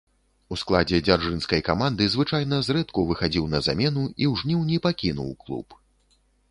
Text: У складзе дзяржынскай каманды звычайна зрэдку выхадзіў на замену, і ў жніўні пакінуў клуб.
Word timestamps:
У 0.53 0.57
складзе 0.61 0.99
дзяржынскай 1.09 1.61
каманды 1.67 2.07
звычайна 2.15 2.61
зрэдку 2.69 3.07
выхадзіў 3.11 3.45
на 3.55 3.59
замену, 3.69 4.03
і 4.21 4.23
ў 4.31 4.33
жніўні 4.43 4.77
пакінуў 4.89 5.29
клуб. 5.47 5.81